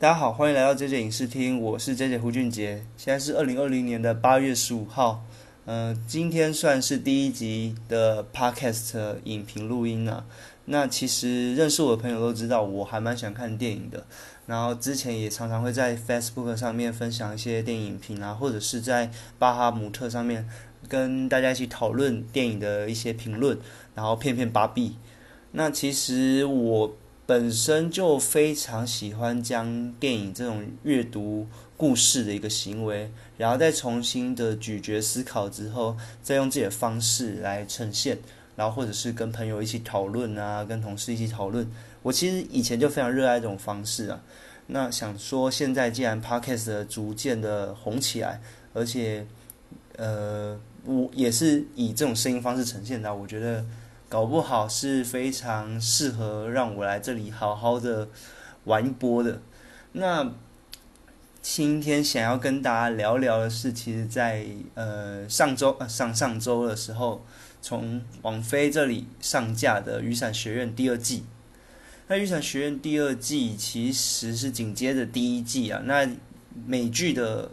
[0.00, 2.86] 大家好，欢迎来到 J J 影视厅，我是 J J 胡俊杰。
[2.96, 5.26] 现在是二零二零年的八月十五号，
[5.66, 10.24] 呃，今天算是第一集的 Podcast 影评录音啊。
[10.64, 14.06] 那其实认识我的朋友都知道，我还蛮喜欢看电影的。
[14.46, 20.48] 然后之前也常常会在 Facebook 上面分享一些电影影评啊，或者是在巴哈姆特上面
[20.88, 23.58] 跟大家一起讨论电影的一些评论，
[23.94, 24.96] 然后骗骗芭比。
[25.52, 26.96] 那其实我。
[27.30, 31.46] 本身就非常喜欢将电影这种阅读
[31.76, 38.18] 故事的一个行为，然后再重新的咀嚼思考之后，再用自己的方式来呈现，
[38.56, 41.70] 然后或者是跟朋友一起讨论啊，跟同事一起讨论。
[42.02, 44.20] 我其实以前就非常热爱这种方式啊。
[44.66, 48.40] 那想说，现在既然 Podcast 逐渐的红起来，
[48.74, 49.24] 而且
[49.96, 53.64] 呃，我也是以这种声音方式呈现的，我觉得。
[54.10, 58.08] 搞不好是非常适合让我来这里好好的
[58.64, 59.40] 玩一波的。
[59.92, 60.32] 那
[61.40, 64.44] 今天想要跟大家聊聊的是，其实，在
[64.74, 67.24] 呃上周呃上上周的时候，
[67.62, 71.22] 从网飞这里上架的《雨伞学院》第二季。
[72.08, 75.80] 那《雨伞学院》第二季其实是紧接着第一季啊。
[75.84, 76.08] 那
[76.66, 77.52] 美剧的。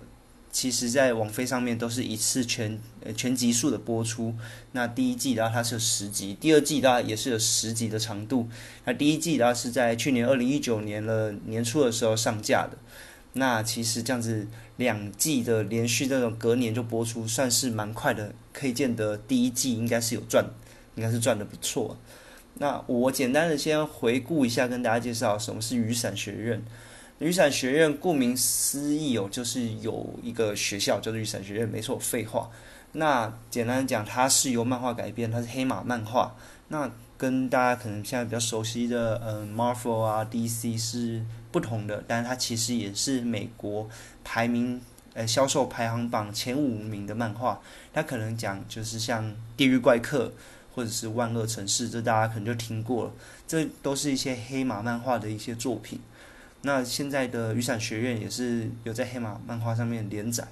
[0.60, 4.34] 其实，在网飞上面都是一次全呃全集数的播出。
[4.72, 8.50] 那第一季的话，它是有十集；第二季的话，也是有十集的长度。
[8.84, 12.76] 那第一季的话，是在去年二零一九年了年初的时候上架的。
[13.34, 14.48] 那其实这样子
[14.78, 18.34] 两季的连续这种隔年就播出，算是蛮快的。
[18.52, 20.44] 可以见得第一季应该是有赚，
[20.96, 21.96] 应该是赚的不错。
[22.56, 26.64] 那我简单的先回顾一下，跟大家介绍什么是雨伞学院。
[27.20, 32.50] 雨伞学院顾名思义哦，就是有一个学校叫做雨伞学院，没错，废话。
[32.92, 36.36] 那简单讲，它是由漫画改编，它是黑马漫画。
[36.68, 43.90] 那跟大家可能现在比较熟悉的，嗯，Marvel 啊，DC 是不同的，但是它其实也是美国
[44.24, 44.80] 排名
[45.16, 47.60] 呃销售排行榜前五名的漫画。
[47.92, 49.26] 它可能讲就是像
[49.58, 50.26] 《地狱怪客》
[50.76, 53.12] 或者是《万恶城市》，这大家可能就听过了，
[53.48, 56.00] 这都是一些黑马漫画的一些作品。
[56.68, 60.46] 那现在的雨伞学院也是有在黑马漫画上面连载。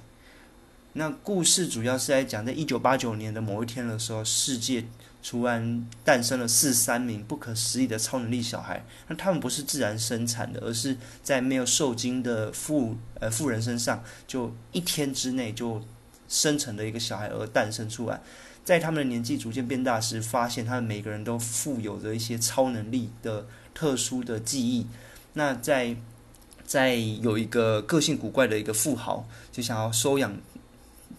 [0.94, 4.86] 那故事主要是在讲，在一九八九年的某一天的时候，世界
[5.22, 8.82] 突然诞生了四三名不可思议的超能力小孩。
[9.08, 15.82] 那他们不是自然生产的，而是在没有受精的妇呃妇人身上，就一天之内就
[16.26, 18.22] 生成的一个小孩而诞生出来。
[18.64, 24.86] 在他们的年纪逐渐变大时，发现他们每个人都富有着一些超能力的特殊的记忆。
[25.38, 25.94] 那在
[26.64, 30.34] 在有一个个性古怪的一个富豪，就想要收养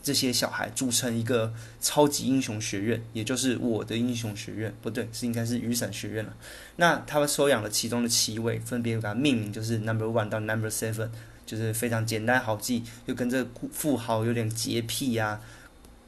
[0.02, 6.36] 这些小孩，组成一个超级英雄学院，也就是我的英雄学院，不对，是应该是雨伞学院了。
[6.78, 11.10] 那他们收养了其中的七位，分别给他命名，就是 Number One 到 Number Seven，
[11.46, 15.40] 就是非常简单好记，就跟这个富豪有点洁癖呀、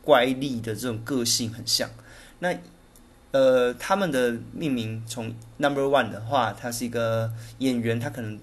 [0.01, 1.87] 怪力的这种个性很像。
[2.39, 2.57] 那
[3.31, 8.39] 呃，他们的命名从 Number One 的话，他是一个演员，他可能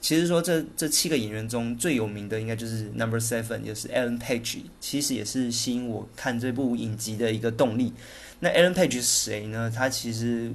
[0.00, 7.92] 其实说这这七个演员中最有名的应该就是 Number Seven，就是 Alan Page，其实也是吸引我看这部影集的一个动力。
[8.40, 9.70] 那 Alan Page 是谁呢？
[9.74, 10.50] 他其实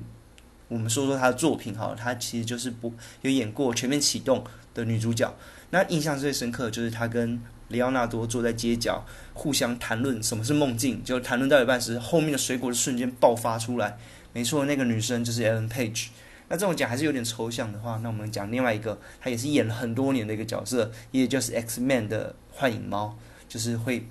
[0.67, 4.39] 我们说说他的作品哈，他其实就是不有演过《全面启动》
[4.73, 5.33] 的女主角。
[5.69, 7.39] 那印象最深刻就是他跟
[7.69, 11.03] 里奥纳多坐在街角，互相谈论什么是梦境。
[11.03, 13.97] 就谈论到一半时，后面的水果瞬间爆发出来。
[14.33, 16.07] 没错，那个女生就是 Ellen Page。
[16.49, 23.17] 那这种讲还是有点抽象的话，那我们讲另外一个，她也是演了很多年的一个角色，也就是 X Man 的幻影猫，
[23.49, 24.07] 就是会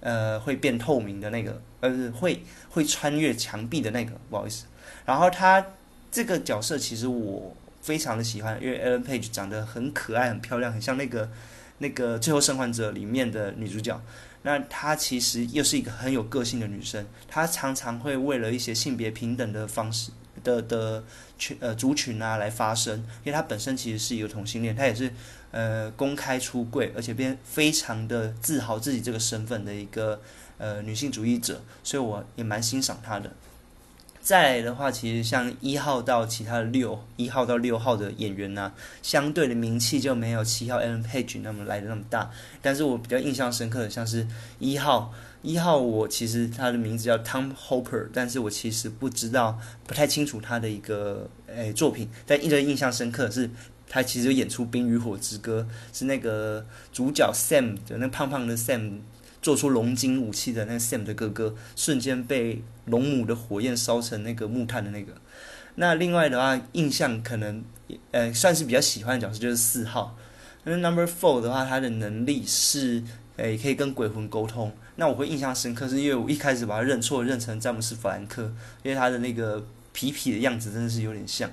[0.00, 4.66] 呃会变透明的那个，呃会会穿越墙壁的那个，不好意思。
[5.06, 5.64] 然后她
[6.10, 11.30] 这个角色其实我非常的喜欢，因为 Ellen Page 长得很可爱、很漂亮，很像那个。
[11.78, 14.00] 那个《最后生还者》里面的女主角，
[14.42, 17.06] 那她其实又是一个很有个性的女生。
[17.28, 20.10] 她常常会为了一些性别平等的方式
[20.42, 21.04] 的的
[21.38, 25.12] 群呃族群啊来发声，因为她本身其实是一个同性恋，她也是
[25.50, 30.20] 呃公开出柜，而且边非常的自豪自己这个身份的一个
[30.58, 33.32] 呃女性主义者，所以我也蛮欣赏她的。
[34.28, 38.70] 再来的话，其实像一号到其他的六一号到六号的演员呢，
[39.00, 42.30] 相对的名气就没有七号 Ellen Page 那么来的那么大。
[42.60, 44.26] 但是我比较印象深刻的，像是
[44.58, 52.06] 一号一号，我其实他的名字叫 Tom Hopper，但是我其实不知道，不太清楚他的一个诶作品。
[52.26, 53.48] 但一直印象深刻是，
[53.88, 55.66] 他其实演出《冰与火之歌》，
[55.98, 58.98] 是那个主角 Sam 的那胖胖的 Sam。
[59.40, 65.12] 做出龙晶武器的那个 Sam 的哥哥，瞬间被龙母的火焰烧成那个木炭的那个。
[65.76, 67.62] 那另外的话，印象可能
[68.10, 70.16] 呃算是比较喜欢的角色就是四号。
[70.64, 73.02] 那 Number Four 的话，他的能力是
[73.36, 74.72] 诶可以跟鬼魂沟通。
[74.96, 78.42] 那我会印象深刻，是因为我一开始把他认错，认成詹姆斯·弗兰克，
[78.82, 79.60] 因为他的那个
[79.94, 81.48] 痞痞的样子真的是有点像。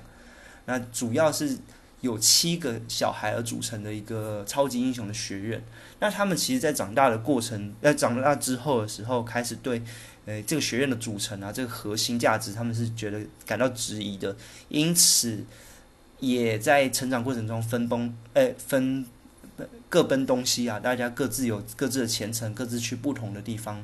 [0.64, 1.56] 那主要是
[2.00, 5.62] 有七个小孩而组成的一个超级英雄的学院。
[5.98, 9.82] 那他们其实，在长大的过程，在长大之后的时候，开始对，
[10.26, 14.36] 呃，这个学院的组成啊，这个核心价值，他们是觉得感到质疑的。
[14.68, 15.42] 因此，
[16.20, 19.06] 也在成长过程中分崩，呃，分
[19.88, 23.82] 各奔东西啊，大家各自有各自的前程，各自去不同的地方，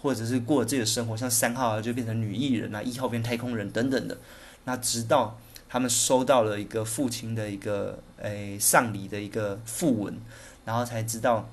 [0.00, 1.16] 或者是过自己的生活。
[1.16, 4.16] 像三号啊，就变成女艺人啊，一号变太空人等等的。
[4.64, 10.18] 那直到他们收到了一个父亲的一个诶丧礼的一个讣文。
[10.64, 11.48] 然后才知道，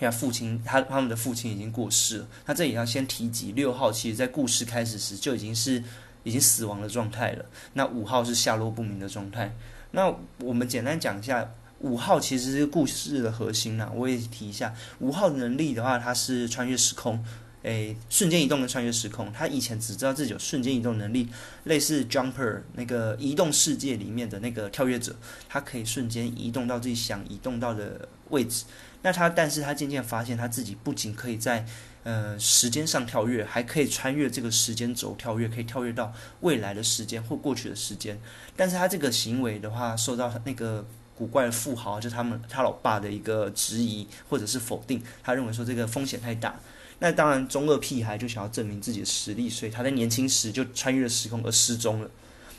[0.00, 2.26] 他父亲他他们的父亲已经过世了。
[2.46, 5.84] 那这里要先提及六号，其实在故事开始时就已经是
[6.24, 7.44] 已经死亡的状态了。
[7.74, 9.54] 那五号是下落不明的状态。
[9.90, 10.10] 那
[10.40, 11.50] 我们简单讲一下，
[11.80, 13.92] 五号其实是故事的核心呐。
[13.94, 17.22] 我也提一下，五号能力的话，它是穿越时空。
[17.66, 21.28] 诶，瞬间移动跟穿越时空，他以前只知道自己有瞬间移动能力，
[21.64, 25.16] 类似 Jumper 那个移动世界里面的那个跳跃者，
[25.48, 28.66] 他可以瞬间移动到自己想移动到的位置。
[29.02, 31.66] 那他，但是他渐渐发现，他自己不仅可以在
[32.04, 38.16] 呃时间上跳跃，还可以穿越这个时间轴跳跃，可以跳跃到未来的时间或过去的时间。
[38.54, 40.86] 但是他这个行为的话，受到那个
[41.16, 46.54] 古怪的富豪，就他们他老爸的一个质疑或者是否定，他认为说这个风险太大。
[46.98, 52.10] 那当然，中二屁孩就想要证明自己的实力，所以他在年轻时就穿越了时空而失踪了。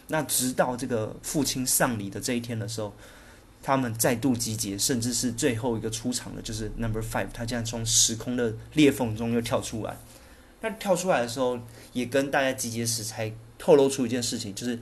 [0.09, 2.93] 那直到这个父亲丧礼的这一天的时候，
[3.63, 9.97] 他们再度集结，甚至是最后一个出场的，就是 Number Five，他竟然从时空的裂缝中又跳出来。
[10.61, 11.59] 那跳出来的时候，
[11.93, 14.79] 也跟大家集结时才透露出一件事情，就是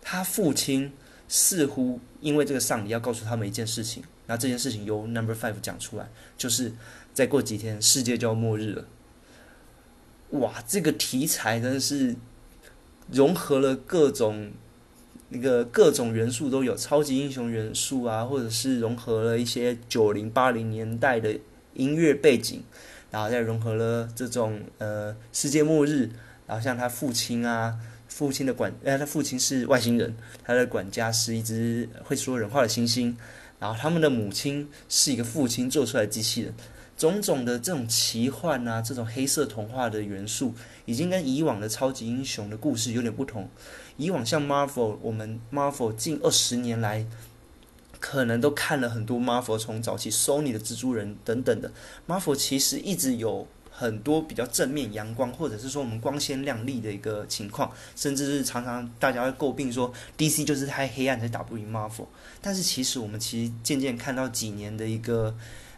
[0.00, 0.90] 他父亲
[1.28, 6.72] 似乎因为这个丧礼要告诉他们一件事情，那这件事情由 Number Five 讲出来，就是
[7.12, 8.86] 再过几天世界就要末日了。
[10.40, 12.14] 哇，这个题材真的是
[13.10, 14.50] 融合了各种
[15.28, 21.38] 那个各种元素都有，超级英雄元素啊，或者是融合了一些九零八零年代的
[21.74, 22.62] 音乐背景，
[23.12, 26.10] 然后再融合了这种呃世界末日，
[26.48, 27.78] 然后像他父亲啊，
[28.08, 33.14] 父亲的管，哎，他父亲是外星人，他的管家是一只会说人话的猩猩，
[33.60, 36.52] 然后他们的母亲是一个父亲做出来的机器人。
[36.96, 40.54] 种种的这种奇幻啊，这种黑色童话的元素，
[40.84, 43.48] 已经跟以往的超级英雄的故事有点不同。
[43.96, 47.04] 以往像 Marvel，我们 Marvel 近二十年来，
[47.98, 51.72] 可能都看了很多 Marvel，从早期 Sony 的蜘蛛人等等的
[52.06, 62.06] Marvel，其实一直有很多比较正面、阳光，或者是说我们光鲜亮丽的一个情况，甚至是常常大家会诟病说 DC 就是太黑暗才打不赢 Marvel。
[62.40, 65.34] 但是其实我们其实渐渐看到几年的一个。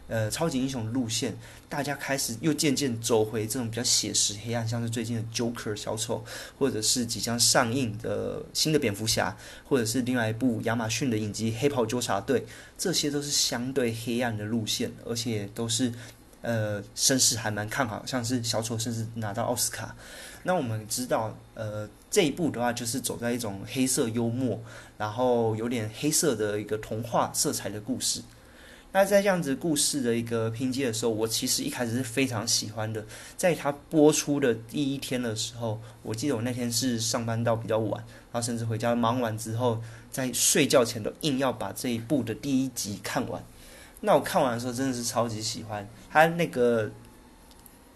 [0.09, 1.37] 呃，超级英雄路线，
[1.69, 6.25] 大家开始又渐渐走回这种比较写实、黑暗，像是最近的 Joker 小丑，
[6.59, 9.37] 或者是即将上映的新的蝙蝠侠，
[9.69, 12.41] 或者是另外一部亚马逊的影集《黑袍纠察队》，
[12.79, 15.93] 这些都是相对黑暗的路线，而且都是
[16.43, 19.97] 呃声势还蛮看好，像是小丑甚至拿到奥斯卡。
[20.45, 24.63] 那我们知道，呃，这一部的话就是走在一种黑色幽默，
[24.97, 28.23] 然后有点黑色的一个童话色彩的故事。
[28.97, 33.05] 那在这样子故事的一个拼接的时候，我其实一开始是非常喜欢的。
[33.37, 43.45] 在它播出的第一天的时候，我记得我那天是上班到比较晚，然后甚至回家忙完之后，在睡觉前都硬要把这一部的第一集看完。
[44.01, 46.91] 那我看完的时候真的是超级喜欢，他那个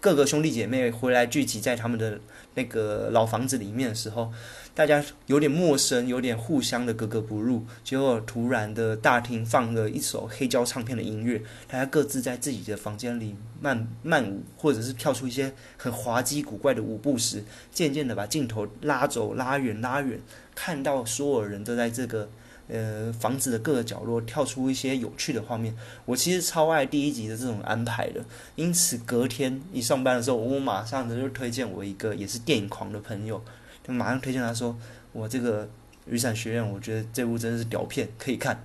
[0.01, 2.19] 各个兄弟姐妹回来聚集在他们的
[2.55, 4.33] 那个老房子里面的时候。
[4.73, 7.65] 大家有点陌生，有点互相的格格不入。
[7.83, 20.19] 结果突然的大厅放了一首黑胶唱片的音乐，大家各自在自己的房间里慢慢舞，或者是跳出一些很滑稽古怪的舞步时，渐渐的把镜头拉走、拉远、拉远，
[20.55, 22.29] 看到所有人都在这个
[22.71, 25.75] 呃房子的各个角落跳出一些有趣的画面。
[26.05, 28.23] 我其实超爱第一集的这种安排的，
[28.55, 33.43] 因此隔天一上班的时候，我马上的就推荐我一个也是电影狂的朋友。
[33.85, 34.77] 就马上推荐他说
[35.11, 35.67] ：“我这个
[36.05, 38.63] 雨伞学院，我觉得这部真的是屌片，可以看。”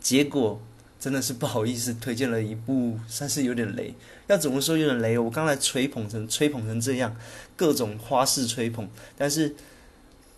[0.00, 0.60] 结果
[0.98, 3.94] 真的是不好意思，推荐了一部算是有点雷。
[4.28, 5.18] 要怎么说有点雷？
[5.18, 7.14] 我刚才吹捧成吹捧成这样，
[7.54, 9.54] 各种花式吹捧，但是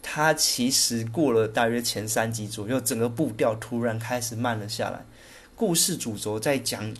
[0.03, 5.05] 他其实过了大约前三集左右，整个步调突然开始慢了下来。
[5.55, 6.95] 故事主轴在讲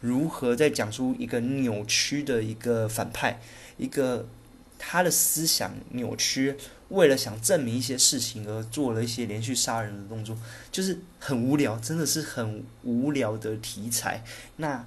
[0.00, 3.40] 如何在讲出一个扭曲的一个反派，
[3.76, 4.26] 一个。
[4.80, 6.56] 他的思想扭曲，
[6.90, 10.38] 为了想证明一些事情而做了一些连续杀人的动作，
[10.70, 14.22] 就是很无聊，真的是很无聊的题材。
[14.58, 14.86] 那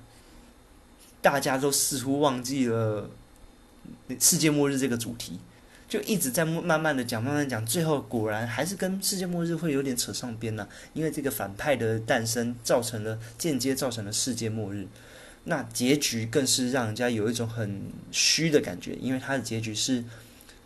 [1.21, 3.09] 大家都似乎忘记了
[4.17, 5.41] 世界末日这个主题，
[5.91, 10.65] 就一直在慢慢的讲，慢慢讲，最后果然还是跟世界末日会有点扯上边呢。
[10.93, 14.87] 因为这个反派的诞生，造成了间接造成了世界末日。
[15.43, 20.01] 那结局更是让人家有一种很虚的感觉，因为它的结局是。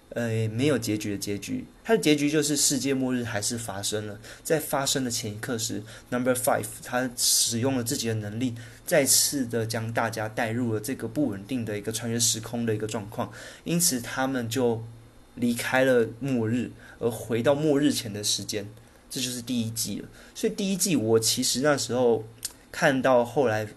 [0.10, 4.18] 呃，没有结局的结局，它的结局就是世界末日还是发生了。
[4.44, 8.56] 在发生的前一刻时，Number Five 他使用了自己的能力，
[8.86, 13.30] 再次的将大家带入了这个不稳定的一个穿越时空的一个状况，
[13.66, 14.82] 因此他们就
[15.36, 18.68] 离开了末日，而回到末日前的时间。
[19.10, 20.10] 这就是第一季了。
[20.34, 22.26] 所以第一季我其实那时候
[22.72, 23.68] 看到后来，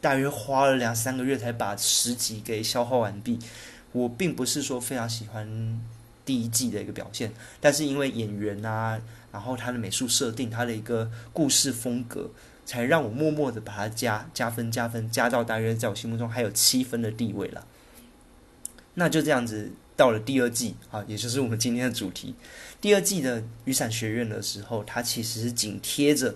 [0.00, 3.38] 大约花了两三个月才把十集给消化完毕。
[3.92, 5.80] 我并不是说非常喜欢
[6.24, 9.00] 第一季的一个表现，但是因为演员啊，
[9.32, 12.30] 然后他的美术设定，他的一个故事风格，
[12.64, 17.66] 才让我默默的把它加加分加分加到大约在我心目中还有七分的地位了。
[18.94, 22.34] 那就这样子到了第二季啊，也就是我们今天的主题，
[22.80, 26.34] 第二季的雨伞学院的时候，它其实是紧贴着。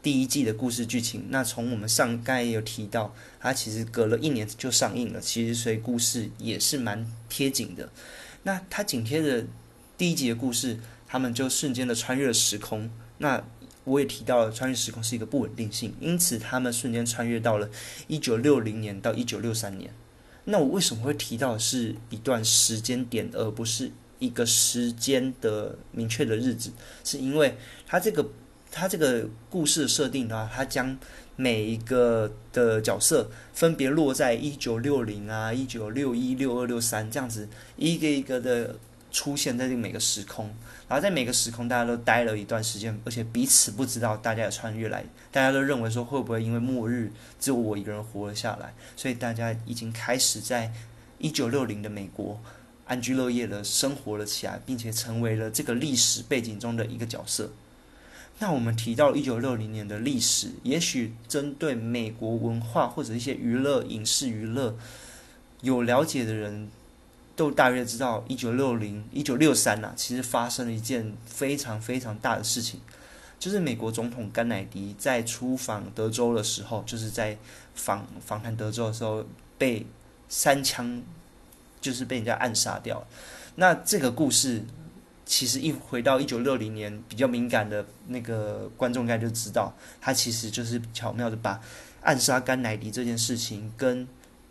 [0.00, 7.90] 第一季的故事剧情，那从我们上刚才也有提到，它其实隔了一年就上映了，其实所以故事也是蛮贴紧的。
[8.44, 9.46] 那它紧贴着
[9.98, 12.90] 第一集的故事，他们就瞬间的穿越了时空。
[13.18, 13.44] 那
[13.84, 17.68] 我也提到了，穿越时空是一个不稳定性，因此他们瞬间穿越到了
[18.06, 19.90] 一九六零年到一九六三年。
[20.44, 26.70] 那我为什么会提到是一段时间点，而不是一个时间的明确的日子？
[27.02, 28.26] 是因为它这个。
[28.76, 30.98] 它这个故事设定的话，他将
[31.36, 38.74] 每一个的角色分别落在一九六零啊、一九六一、六二、六三这样子，一个一个的
[39.14, 40.46] 出现在这每个时空，
[40.88, 50.72] 然后在每个时空大家都待了一段时间，而且彼此不知道大家的穿越来，大家都认为说会不会因为末日只有我一个人活了下来，所以大家已经开始在
[51.18, 52.40] 一九六零的美国
[52.86, 57.52] 安居乐业的生活了起来，并且成为了这个历史背景中的一个角色。
[58.40, 64.76] 那我们提到一九六零年的历史，也许针对美国文化或者一些娱乐、影视娱乐
[65.60, 66.68] 有了解的人，
[67.36, 72.80] 都大约知道一九六零、一九六三呐，其实发生了一件非常非常大的事情，
[73.38, 77.36] 就是美国总统甘乃迪在出访德州的时候，就是在
[77.74, 79.24] 访访谈德州的时候，
[79.58, 79.86] 被
[80.28, 81.02] 三枪
[81.80, 83.06] 就是被人家暗杀掉了。
[83.56, 84.62] 那这个故事。
[85.26, 91.58] 其实一回到一九六零年，比较敏感的那个观众应该就知道，他其实就是巧妙的把
[92.02, 94.06] 暗杀甘乃迪这件事情跟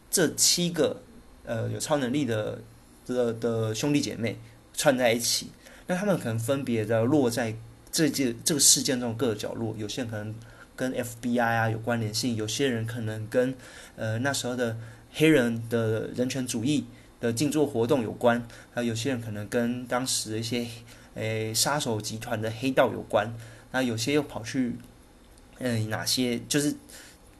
[0.09, 1.03] 这七个
[1.45, 2.59] 呃有超能力的
[3.05, 4.37] 的的兄弟姐妹
[4.73, 5.51] 串在一起。
[5.87, 7.55] 那他们可能分别的落在
[7.91, 10.35] 这件这个事件中各个角落，有些人可能
[10.75, 13.53] 跟 FBI 啊有关联性，有些人可能跟
[13.95, 14.77] 呃那时候的
[15.11, 16.85] 黑人的人权主义。
[17.23, 20.67] 的静坐活动有关，还，有些人可能跟当时的一些
[21.15, 23.33] 诶杀手集团的黑道有关，
[23.71, 24.75] 那有些又跑去，
[25.59, 26.75] 嗯，哪些就是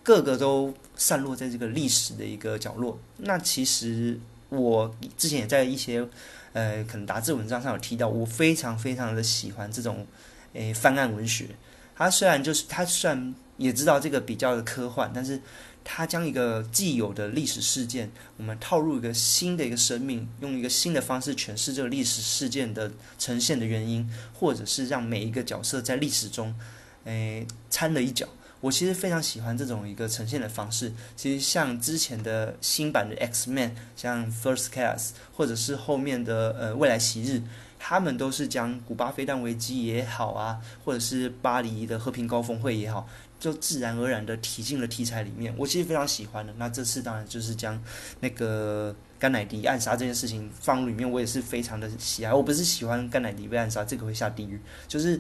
[0.02, 2.98] 各个都散落在这个历史的一个角落。
[3.18, 4.18] 那其实
[4.62, 6.08] 我之前也在一些
[6.54, 10.06] 呃可能杂志文章上有提到，我非常非常的喜欢这种
[10.54, 11.48] 诶翻案文学。
[11.96, 15.42] 它虽然就是它虽然也知道这个比较的科幻，但是。
[15.86, 26.56] 他将一个既有的历史事件，我们套入一个新的一个生命，用一个新的方式诠释这个历史事件的呈现的原因，或者是让每一个角色在历史中，
[27.04, 28.26] 诶掺了一脚。
[28.64, 30.90] 我其实非常喜欢这种一个呈现的方式。
[31.18, 37.42] 其实像之前的新版的 X Men，像 First Class，或者是后面的呃未来昔日，
[37.78, 43.06] 他们都是将古巴飞弹危机也好啊，或者是巴黎的和平高峰会也好。
[43.38, 46.54] 就自然而然的提进了题材里面，我其实非常喜欢的。
[46.58, 47.78] 那这次当然就是将
[48.22, 52.34] 那个甘乃迪暗杀这件事情放里面，我也是非常的喜爱。
[52.34, 55.20] 我不是喜欢甘乃迪被暗杀，这个会下地狱，就是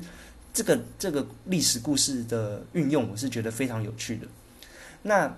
[0.53, 4.27] 这个这个历史故事的运用，我是觉得非常有趣的。
[5.01, 5.35] 那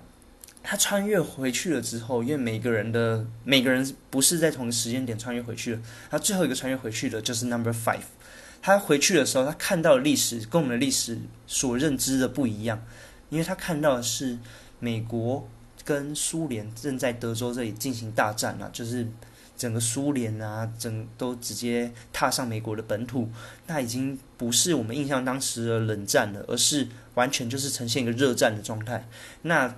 [0.62, 8.02] 他穿越回去了之后，因为每个人的每个人不是在同一个时间点穿越回去了，他最后一个穿越回去的就是 Number Five。
[8.62, 12.84] 他回去的时候，他看到的历史跟我们的历史所认知的不一样，
[13.30, 14.38] 因为他看到的是
[14.80, 15.48] 美国
[15.84, 19.08] 跟苏联正在德州这里进行大战啊，就是
[19.58, 23.30] 整个苏联啊，整都直接踏上美国的本土，
[23.68, 29.08] 那已经不是我们印象当时的冷战了，而是完全就是呈现一个热战的状态。
[29.44, 29.76] 那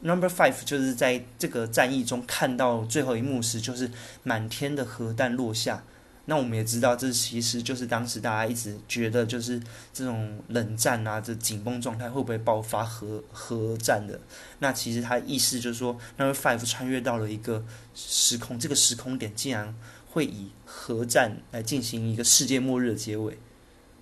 [0.00, 3.90] Number Five 就是在这个战役中看到最后一幕时，就是
[4.22, 5.84] 满天的核弹落下。
[6.32, 9.60] 那我们也知道，这其实就是当时大家一直觉得，就是
[9.92, 14.18] 这种冷战啊，这紧绷状态会不会爆发核核战的？
[14.60, 17.62] 那其实他意思就是说，Number Five 穿越到了一个
[17.94, 19.74] 时空，这个时空点竟然
[20.08, 23.36] 会以核战来进行一个世界末日的结尾。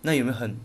[0.03, 0.57] 那有没有很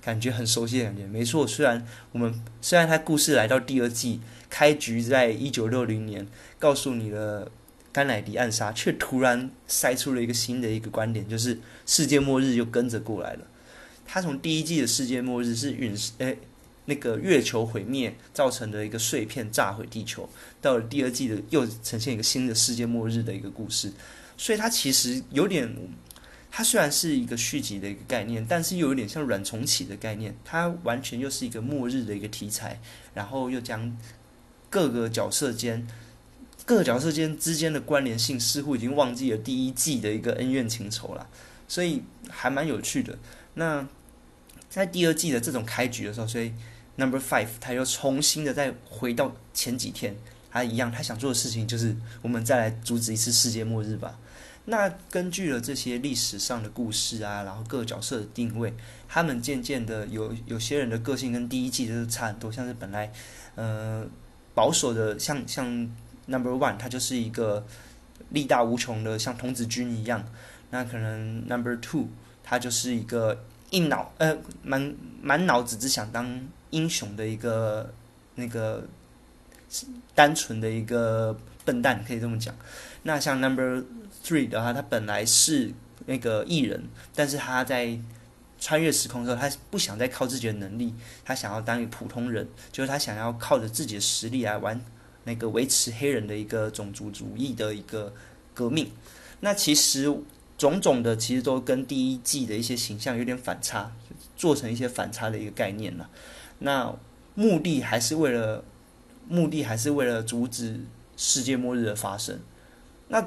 [0.00, 1.04] 感觉很熟悉的感觉？
[1.04, 6.28] 没错，虽然我们虽然他故事来到第二季，开局在一九六零年，
[6.60, 7.50] 告诉你的。
[7.92, 13.46] 甘乃迪暗杀，却突然塞出了一个新的一个观点，就是世界末日又跟着过来了。
[14.06, 16.38] 他从第一季的世界末日是陨石，诶，
[16.86, 20.28] 那个月球毁灭造成的一个碎片炸毁地球，
[20.60, 23.92] 到了第二季的又呈现一个新的世界末日的一个故事。
[24.36, 25.70] 所以它其实有点，
[26.50, 30.34] 它虽然是一个续集的一个概念，但是又有点像软重启的概念。
[30.44, 32.80] 它完全又是一个末日的一个题材，
[33.14, 33.96] 然后又将
[34.70, 35.86] 各个角色间。
[36.64, 41.28] 各个角色间之间的关联性似乎已经忘记了第一季的一个恩怨情仇了，
[41.66, 43.18] 所以还蛮有趣的。
[43.54, 43.86] 那
[44.70, 46.52] 在第二季的这种开局的时候，所以
[46.96, 50.16] Number Five 他又重新的再回到前几天，
[50.52, 54.18] 他一样他想做的事情就是我们再来阻止一次世界末日吧。
[54.66, 58.72] 那根据了这些历史上的故事啊，然后各个角色的定位，
[59.08, 63.12] 他们渐渐的有有些人的个性跟第一季就是差很多，像是本来
[63.56, 64.06] 呃
[64.54, 65.90] 保守的像像。
[66.26, 67.66] Number one，他就是一个
[68.30, 70.24] 力大无穷的，像童子军一样。
[70.70, 72.06] 那可能 Number two，
[72.42, 77.92] 他就是一个硬脑呃满满脑子只想当英雄的一个
[78.36, 78.84] 那个
[80.14, 82.54] 单纯的一个笨蛋，可以这么讲。
[83.02, 83.84] 那像 Number
[84.24, 85.72] three 的话，他本来是
[86.06, 87.98] 那个艺人，但是他在
[88.60, 94.80] 穿越时空之后，他不想再靠自己的能力，他想要当一个普通人，就是他想要靠着自己的实力来完。
[95.24, 98.12] 那个维持黑人的一个种族主义的一个
[98.52, 98.90] 革命，
[99.40, 100.12] 那其实
[100.58, 103.92] 种种的其实都跟第一季的一些形象有点反差，
[104.36, 106.10] 做成一些反差的一个概念了。
[106.58, 106.92] 那
[107.34, 108.64] 目的还是为了
[109.28, 110.80] 目的还是为了阻止
[111.16, 112.40] 世界末日的发生。
[113.08, 113.20] 那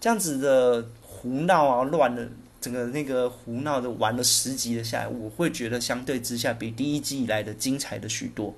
[0.00, 2.28] 这样子的胡闹啊，乱的
[2.60, 8.54] 整个那个胡闹的玩了十集的下来，我会觉得相对之下比第一季来的精彩的许多。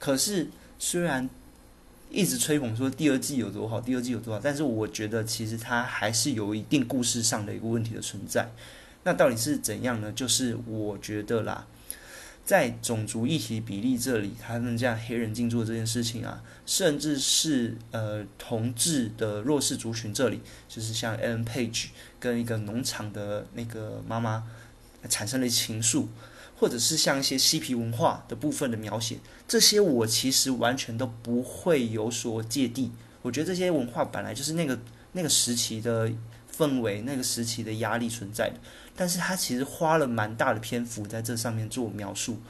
[0.00, 0.48] 可是
[0.78, 1.30] 虽然。
[2.10, 8.48] 一直吹捧说第二季有多好，第二季有多好，但是我觉得其实它还是有一定故事上的一个问题的存在。
[9.04, 10.10] 那到底是怎样呢？
[10.12, 11.66] 就是我觉得啦，
[12.44, 21.88] 在种族议题比例这里，他们这样黑人进驻这件事情啊，甚至是呃同志的弱势族群这里，就是像 Ellen Page
[22.18, 24.44] 跟一个农场的那个妈妈
[25.08, 26.06] 产生了情愫。
[26.56, 32.90] 或者是像一些嬉皮文化的部分的描写，这些我其实完全都不会有所芥蒂。
[33.22, 34.78] 我觉得这些文化本来就是那个
[35.12, 36.10] 那个时期的
[36.50, 38.56] 氛围，那个时期的压力存在的。
[38.94, 42.40] 但是他其实花了蛮大的篇幅在这上面做描述。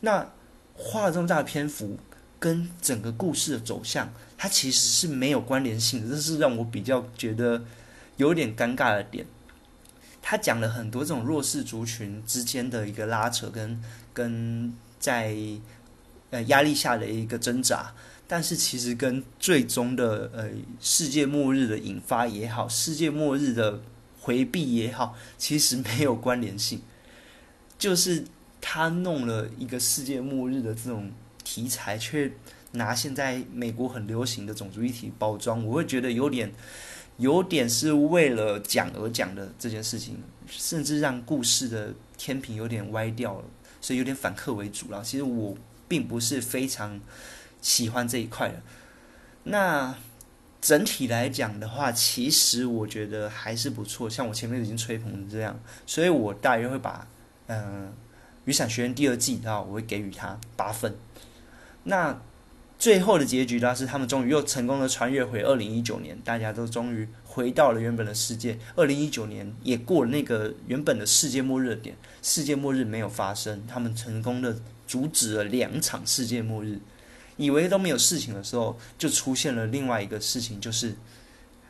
[0.00, 0.30] 那
[0.74, 1.98] 花了这么大的篇幅，
[2.38, 6.14] 跟整个故事的走向，它其实是没有关联性的。
[6.14, 7.64] 这是让我比较觉得
[8.16, 9.24] 有点尴尬的点。
[10.22, 15.34] 他讲了很多这种弱势族群之间的一个拉扯，跟跟在
[16.30, 17.94] 呃压力下的一个挣扎，
[18.28, 23.80] 但是其实跟最终的呃世界末日的引发也好，世界末日的
[24.20, 26.82] 回避也好，其实没有关联性。
[27.78, 28.24] 就是
[28.60, 31.10] 他弄了一个世界末日的这种
[31.42, 32.30] 题材，却
[32.72, 36.52] 拿现在美国很流行的种族议题包装，我会觉得有点。
[37.20, 43.44] 有点是为了讲而讲的这件事情，甚至让故事的天平有点歪掉了，
[43.78, 45.02] 所以有点反客为主了。
[45.04, 45.54] 其实我
[45.86, 46.98] 并不是非常
[47.60, 48.62] 喜欢这一块的。
[49.44, 49.94] 那
[50.62, 54.08] 整体来讲的话，其实我觉得还是不错。
[54.08, 57.06] 像我前面已经吹捧的这样，所以我大约会把
[57.48, 57.88] 嗯
[58.46, 60.96] 《雨伞学院》第二季啊，我会给予他八分。
[61.84, 62.18] 那。
[62.80, 68.58] 最后的结局呢是他们终于又成功的穿越回二零一九年，大家都终于回到了原本的世界。
[68.74, 76.80] 二零一九年也过了那个原本的世界末日点，世界末日没有发生，他们成功的阻止了两场世界末日。
[77.36, 80.94] 以为都没有事情的时候，就出现了另外一个事情，就是，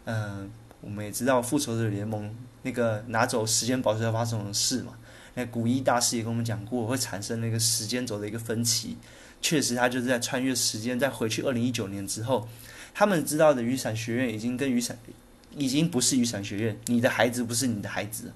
[0.05, 0.49] 嗯，
[0.81, 4.93] 我们也知道复仇者联盟那个拿走时间宝石要发生的事嘛。
[5.35, 8.97] 那古一大师也跟我们讲过，会产生那个时间轴的一个分歧。
[9.43, 12.49] 确实，他就是在穿越时间，再回去二零一九年之后，
[12.95, 14.99] 他们知道的雨伞学院已经跟雨伞，
[15.57, 18.33] 已经不是雨伞学院，你的孩子不是你的孩子。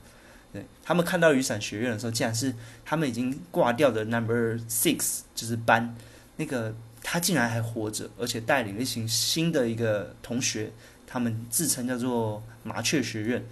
[0.52, 5.94] 对他们看到雨伞学院的时候，竟然是他们已经挂掉的 Number Six，就是班
[6.36, 10.70] 那个他竟然还活着，而且带领了一群新的一个同学，
[11.06, 13.44] 他们自称叫做麻雀学院，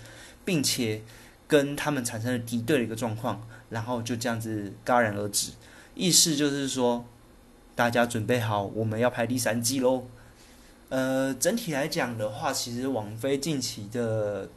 [0.44, 1.02] 并且
[1.46, 5.50] 跟他们产生了敌对的一个状况，然后就这样子戛然而止。
[5.94, 7.04] 意思就是说，
[7.74, 10.04] 大家准备好，我们要拍第三季喽。
[10.88, 14.48] 呃，整体来讲的话，其实网飞近期的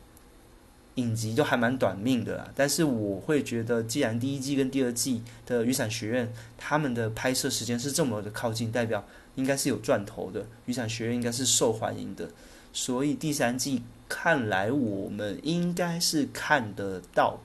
[0.96, 2.52] 影集都还蛮短命的啦。
[2.54, 12.30] 但是我会觉得，既然第一季跟第二季的《雨伞学院》他们的拍摄时间是这么的靠近，代表应该是有赚头的，《雨伞学院》应该是受欢迎的。
[12.74, 17.40] 所以第三季看来我们应该是看得到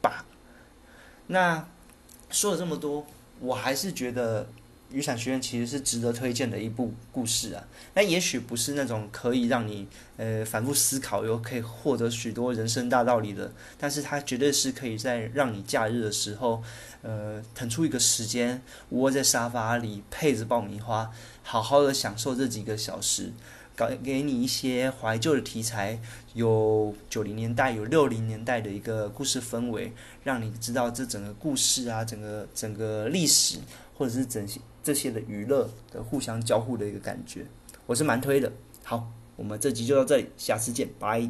[0.00, 0.24] 吧。
[1.26, 1.66] 那
[2.30, 3.04] 说了这么多，
[3.40, 4.44] 我还是觉得
[4.90, 7.64] 《雨伞学院》其实是值得推荐的一部故事啊。
[7.94, 16.62] 那也许不是那种可以让你呃反复思考又可以获得许多人生大道理的，但是它绝对是可以在让你假日的时候，
[17.02, 21.10] 呃腾出一个时间，窝在沙发里配着爆米花，
[21.42, 23.32] 好好的享受这几个小时。
[23.74, 26.00] 搞给你一些怀旧的题材，
[26.32, 29.92] 有九零年代，有六零年代的一个故事氛围，
[30.24, 33.58] 让你知道这整个故事啊，整个整个历史，
[33.94, 37.44] 或者是整些这些的娱乐的互相交互的一个感觉，
[37.86, 38.52] 我是蛮推的。
[38.84, 41.28] 好，我们这集就到这里，下次见，拜。